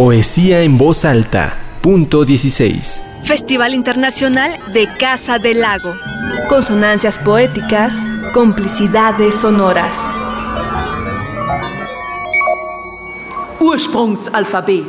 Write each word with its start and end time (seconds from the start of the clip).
Poesía 0.00 0.62
en 0.62 0.78
voz 0.78 1.04
alta. 1.04 1.58
Punto 1.82 2.24
16. 2.24 3.20
Festival 3.22 3.74
Internacional 3.74 4.50
de 4.72 4.88
Casa 4.98 5.38
del 5.38 5.60
Lago. 5.60 5.94
Consonancias 6.48 7.18
poéticas, 7.18 7.94
complicidades 8.32 9.34
sonoras. 9.34 9.98
Ursprungsalphabet. 13.60 14.88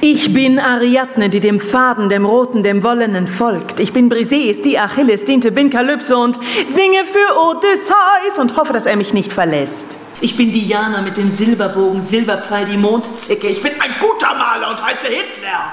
Ich 0.00 0.32
bin 0.34 0.58
Ariadne, 0.58 1.30
die 1.30 1.38
dem 1.38 1.60
Faden, 1.60 2.08
dem 2.08 2.26
Roten, 2.26 2.64
dem 2.64 2.82
Wollenen 2.82 3.28
folgt. 3.28 3.78
Ich 3.78 3.92
bin 3.92 4.08
Briseis, 4.08 4.62
die 4.62 4.80
Achilles 4.80 5.24
diente, 5.24 5.52
bin 5.52 5.70
Kalypso 5.70 6.20
und 6.20 6.40
singe 6.64 7.04
für 7.04 7.38
Odysseus 7.38 8.36
und 8.40 8.56
hoffe, 8.56 8.72
dass 8.72 8.86
er 8.86 8.96
mich 8.96 9.14
nicht 9.14 9.32
verlässt. 9.32 9.96
Ich 10.22 10.36
bin 10.36 10.52
Diana 10.52 11.02
mit 11.02 11.16
dem 11.16 11.28
Silberbogen, 11.28 12.00
Silberpfeil, 12.00 12.66
die 12.66 12.76
Mondzicke. 12.76 13.48
Ich 13.48 13.60
bin 13.60 13.72
ein 13.80 13.96
guter 13.98 14.32
Maler 14.34 14.70
und 14.70 14.80
heiße 14.80 15.08
Hitler. 15.08 15.72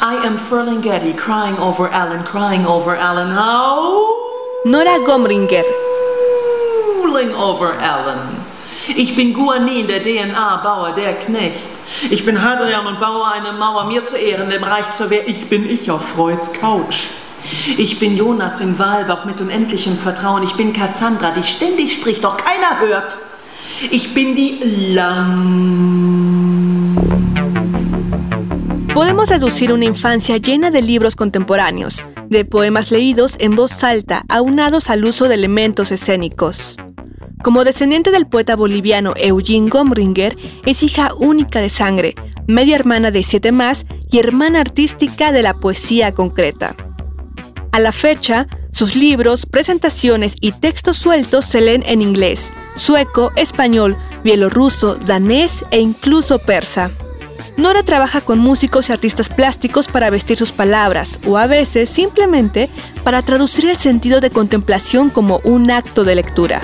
I 0.00 0.26
am 0.26 0.38
Ferlinghetti, 0.38 1.12
crying 1.12 1.58
over 1.58 1.92
Alan, 1.92 2.24
crying 2.24 2.64
over 2.64 2.98
Alan. 2.98 3.36
How? 3.36 4.08
Nora 4.64 4.96
Gomringer. 5.04 5.62
Cooling 7.02 7.34
over 7.34 7.74
Alan. 7.78 8.42
Ich 8.96 9.14
bin 9.14 9.34
Guanin, 9.34 9.86
der 9.86 10.02
DNA-Bauer, 10.02 10.92
der 10.92 11.18
Knecht. 11.18 11.68
Ich 12.08 12.24
bin 12.24 12.42
Hadrian 12.42 12.86
und 12.86 13.00
baue 13.00 13.30
eine 13.30 13.52
Mauer, 13.52 13.84
mir 13.84 14.02
zu 14.02 14.16
Ehren, 14.16 14.48
dem 14.48 14.64
Reich 14.64 14.90
zur 14.94 15.10
Wehr. 15.10 15.28
Ich 15.28 15.50
bin 15.50 15.68
ich 15.68 15.90
auf 15.90 16.08
Freuds 16.08 16.54
Couch. 16.54 17.08
Ich 17.76 17.98
bin 17.98 18.16
Jonas 18.16 18.62
im 18.62 18.78
Walbauch 18.78 19.26
mit 19.26 19.42
unendlichem 19.42 19.98
Vertrauen. 19.98 20.42
Ich 20.42 20.54
bin 20.54 20.72
Cassandra, 20.72 21.32
die 21.32 21.42
ständig 21.42 21.92
spricht, 21.92 22.24
doch 22.24 22.38
keiner 22.38 22.80
hört. 22.80 23.18
Ich 23.88 24.12
bin 24.12 24.34
die 24.34 24.58
Lang. 24.92 26.10
Podemos 28.92 29.30
deducir 29.30 29.72
una 29.72 29.86
infancia 29.86 30.36
llena 30.36 30.70
de 30.70 30.82
libros 30.82 31.16
contemporáneos, 31.16 32.02
de 32.28 32.44
poemas 32.44 32.90
leídos 32.90 33.36
en 33.38 33.56
voz 33.56 33.82
alta, 33.82 34.26
aunados 34.28 34.90
al 34.90 35.04
uso 35.06 35.28
de 35.28 35.36
elementos 35.36 35.92
escénicos. 35.92 36.76
Como 37.42 37.64
descendiente 37.64 38.10
del 38.10 38.26
poeta 38.26 38.54
boliviano 38.54 39.14
Eugene 39.16 39.70
Gomringer, 39.70 40.36
es 40.66 40.82
hija 40.82 41.14
única 41.14 41.60
de 41.60 41.70
sangre, 41.70 42.14
media 42.46 42.76
hermana 42.76 43.10
de 43.10 43.22
siete 43.22 43.50
más 43.50 43.86
y 44.10 44.18
hermana 44.18 44.60
artística 44.60 45.32
de 45.32 45.42
la 45.42 45.54
poesía 45.54 46.12
concreta. 46.12 46.76
A 47.72 47.80
la 47.80 47.92
fecha, 47.92 48.46
sus 48.72 48.94
libros, 48.94 49.46
presentaciones 49.46 50.34
y 50.40 50.52
textos 50.52 50.96
sueltos 50.96 51.44
se 51.44 51.60
leen 51.60 51.82
en 51.86 52.00
inglés, 52.00 52.50
sueco, 52.76 53.32
español, 53.36 53.96
bielorruso, 54.24 54.94
danés 54.94 55.64
e 55.70 55.80
incluso 55.80 56.38
persa. 56.38 56.92
Nora 57.56 57.82
trabaja 57.82 58.20
con 58.20 58.38
músicos 58.38 58.88
y 58.88 58.92
artistas 58.92 59.28
plásticos 59.28 59.88
para 59.88 60.10
vestir 60.10 60.36
sus 60.36 60.52
palabras 60.52 61.18
o 61.26 61.36
a 61.36 61.46
veces 61.46 61.90
simplemente 61.90 62.70
para 63.04 63.22
traducir 63.22 63.68
el 63.68 63.76
sentido 63.76 64.20
de 64.20 64.30
contemplación 64.30 65.10
como 65.10 65.40
un 65.44 65.70
acto 65.70 66.04
de 66.04 66.14
lectura. 66.14 66.60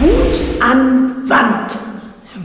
Wut 0.00 0.60
an 0.60 1.26
Wand, 1.28 1.76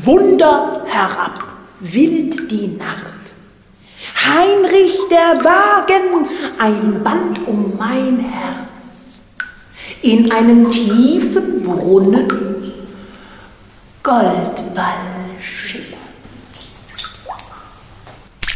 Wunder 0.06 0.84
herab, 0.88 1.40
wild 1.82 2.48
die 2.50 2.68
Nacht. 2.78 3.16
Heinrich 4.26 4.98
der 5.10 5.44
Wagen, 5.44 5.95
ein 6.60 7.04
Band 7.04 7.48
um 7.48 7.74
mein 7.78 8.20
Herz. 8.20 9.20
In 10.02 10.32
einem 10.32 10.70
tiefen 10.70 11.64
Brunnen 11.64 12.46
Goldball 14.04 14.96
schimmern. 15.42 16.00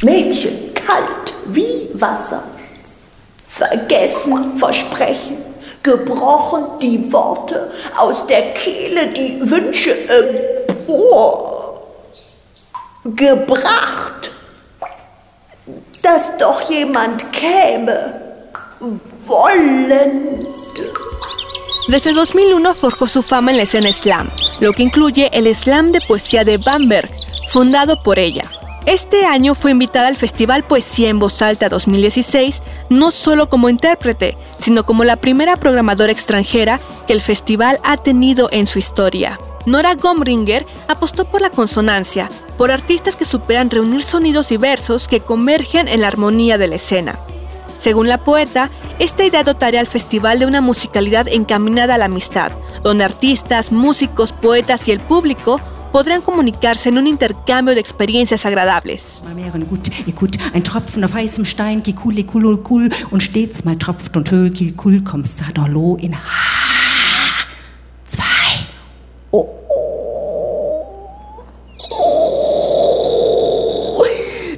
Mädchen, 0.02 0.74
kalt 0.74 1.34
wie 1.48 1.90
Wasser. 1.94 2.44
Vergessen, 3.48 4.56
versprechen, 4.58 5.38
gebrochen 5.84 6.66
die 6.82 7.12
Worte, 7.12 7.72
aus 7.98 8.28
der 8.28 8.54
Kehle 8.54 9.08
die 9.08 9.40
Wünsche 9.50 9.92
empor. 10.08 11.82
Gebracht, 13.04 14.19
dass 16.10 16.38
doch 16.38 16.62
jemand 16.62 17.24
käme, 17.32 17.98
wollend. 19.28 20.48
Desde 21.88 22.14
2001 22.14 22.74
forjó 22.74 23.08
su 23.08 23.22
fama 23.22 23.52
en 23.52 23.58
la 23.58 23.64
escena 23.64 23.92
slam, 23.92 24.30
lo 24.60 24.74
que 24.74 24.84
incluye 24.84 25.30
el 25.34 25.54
slam 25.54 25.92
de 25.92 26.02
poesía 26.02 26.44
de 26.44 26.58
Bamberg, 26.58 27.12
fundado 27.48 28.02
por 28.02 28.18
ella. 28.18 28.44
Este 28.86 29.26
año 29.26 29.54
fue 29.54 29.72
invitada 29.72 30.08
al 30.08 30.16
Festival 30.16 30.64
Poesía 30.64 31.10
en 31.10 31.20
Voz 31.20 31.42
Alta 31.44 31.70
2016, 31.70 32.64
no 32.90 33.12
solo 33.12 33.48
como 33.50 33.70
intérprete, 33.70 34.36
sino 34.58 34.86
como 34.86 35.04
la 35.04 35.18
primera 35.18 35.58
programadora 35.58 36.12
extranjera 36.12 36.80
que 37.06 37.14
el 37.14 37.22
festival 37.22 37.80
ha 37.84 37.98
tenido 37.98 38.50
en 38.52 38.66
su 38.66 38.80
historia. 38.80 39.40
Nora 39.70 39.94
Gomringer 39.94 40.66
apostó 40.88 41.26
por 41.26 41.42
la 41.42 41.52
consonancia, 41.52 42.28
por 42.58 42.72
artistas 42.72 43.16
que 43.16 43.26
superan 43.26 43.70
reunir 43.70 44.02
sonidos 44.02 44.52
y 44.52 44.58
versos 44.58 45.08
que 45.08 45.20
convergen 45.20 45.88
en 45.88 46.02
la 46.02 46.08
armonía 46.08 46.58
de 46.58 46.68
la 46.68 46.76
escena. 46.76 47.20
Según 47.78 48.08
la 48.08 48.24
poeta, 48.24 48.72
esta 48.98 49.24
idea 49.24 49.44
dotaría 49.44 49.80
al 49.80 49.86
festival 49.86 50.40
de 50.40 50.48
una 50.48 50.60
musicalidad 50.60 51.28
encaminada 51.28 51.96
a 51.96 51.98
la 52.00 52.06
amistad, 52.06 52.52
donde 52.82 53.04
artistas, 53.04 53.72
músicos, 53.72 54.34
poetas 54.34 54.88
y 54.88 54.92
el 54.92 55.02
público 55.02 55.62
podrán 55.92 56.22
comunicarse 56.22 56.90
en 56.90 56.98
un 56.98 57.06
intercambio 57.06 57.76
de 57.76 57.82
experiencias 57.82 58.46
agradables. 58.46 59.24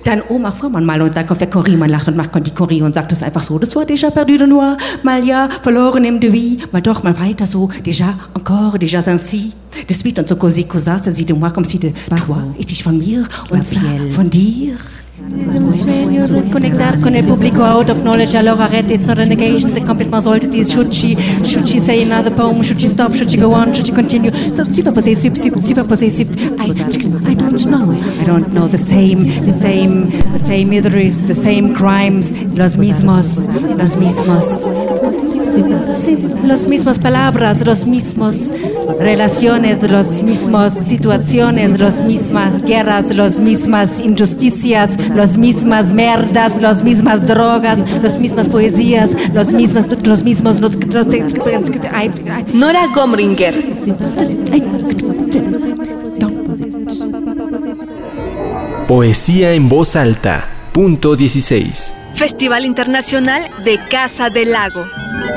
Dann 0.04 0.22
Oma 0.30 0.52
Fuhrmann 0.52 0.86
mal 0.86 1.02
und 1.02 1.16
da 1.16 1.24
kommt 1.24 1.40
der 1.40 1.50
Corrie, 1.50 1.76
man 1.76 1.90
lacht 1.90 2.08
und 2.08 2.16
macht 2.16 2.32
die 2.46 2.52
Corrie 2.52 2.82
und 2.82 2.96
sagt 2.96 3.12
es 3.12 3.22
einfach 3.22 3.44
so, 3.44 3.60
das 3.60 3.76
war 3.76 3.84
déjà 3.84 4.10
perdu 4.10 4.38
de 4.38 4.48
noir, 4.48 4.78
mal 5.04 5.24
ja, 5.24 5.48
verloren 5.62 6.04
im 6.06 6.20
Devis, 6.20 6.58
mal 6.72 6.82
doch, 6.82 7.04
mal 7.04 7.18
weiter 7.20 7.46
so, 7.46 7.70
déjà, 7.86 8.16
encore, 8.34 8.78
déjà 8.80 9.06
ainsi. 9.08 9.54
De 9.88 9.94
suite 9.94 10.20
und 10.20 10.28
so 10.28 10.36
così, 10.36 10.66
cosa, 10.66 10.98
dit 10.98 11.26
de 11.26 11.34
moi 11.34 11.50
comme 11.52 11.66
si 11.66 11.80
de 11.80 11.92
toi, 12.26 12.44
et 12.60 12.66
dich 12.66 12.84
von 12.84 12.98
mir 12.98 13.26
und 13.50 13.64
ça, 13.64 13.80
von 14.10 14.30
dir. 14.30 14.78
Conectar 16.30 17.00
con 17.02 17.16
el 17.16 17.26
público 17.26 17.64
out 17.64 17.90
of 17.90 18.04
knowledge, 18.04 18.36
allora 18.36 18.68
red, 18.68 18.92
it's 18.92 19.08
not 19.08 19.18
a 19.18 19.26
negation, 19.26 19.72
c'est 19.74 19.82
complètement 19.82 20.22
sollte 20.22 20.52
sie, 20.52 20.64
should 20.64 20.94
she, 20.94 21.16
should 21.44 21.68
she 21.68 21.80
say 21.80 22.04
another 22.04 22.32
poem, 22.32 22.62
should 22.62 22.80
she 22.80 22.88
stop, 22.88 23.12
should 23.16 23.30
she 23.30 23.38
go 23.38 23.54
on, 23.54 23.74
should 23.74 23.88
she 23.88 23.94
continue, 23.94 24.32
so 24.54 24.64
super 24.66 24.92
possessive, 24.92 25.36
super 25.36 25.84
possessive, 25.84 26.30
I, 26.60 26.66
I 27.26 27.34
don't 27.34 27.66
know, 27.66 27.92
I 28.20 28.24
don't 28.24 28.54
know, 28.54 28.68
the 28.68 28.78
same, 28.78 29.24
the 29.46 29.52
same, 29.52 30.10
the 30.32 30.40
same 30.40 30.72
Idris, 30.74 31.22
the 31.22 31.34
same 31.34 31.74
crimes, 31.74 32.32
los 32.54 32.78
mismos, 32.78 33.48
los 33.78 33.96
mismos, 33.96 34.68
los 36.46 36.68
mismos 36.68 37.00
palabras, 37.00 37.66
los 37.66 37.88
mismos 37.88 38.52
relaciones, 39.00 39.84
los 39.84 40.22
mismos 40.22 40.74
situaciones, 40.74 41.80
las 41.80 42.06
mismas 42.06 42.62
guerras, 42.64 43.16
las 43.16 43.40
mismas 43.40 44.00
injusticias, 44.00 44.98
las 45.16 45.38
mismas 45.38 45.92
merdas, 45.92 46.62
las 46.62 46.84
mismas 46.84 47.26
drogas, 47.26 47.80
las 48.02 48.20
mismas 48.20 48.48
poesías, 48.48 49.10
los 49.34 49.52
mismos, 49.52 49.86
los 50.06 50.24
mismos. 50.24 50.60
Los, 50.60 50.72
Nora 52.54 52.88
Gomringer. 52.94 53.56
Poesía 58.88 59.54
en 59.54 59.70
voz 59.70 59.96
alta. 59.96 60.48
Punto 60.74 61.16
16. 61.16 61.94
Festival 62.16 62.66
Internacional 62.66 63.44
de 63.64 63.80
Casa 63.90 64.30
del 64.30 64.52
Lago. 64.52 64.86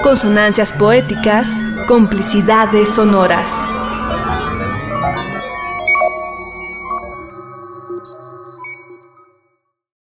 Consonancias 0.03 0.73
poéticas, 0.73 1.49
complicidades 1.87 2.89
sonoras. 2.89 3.84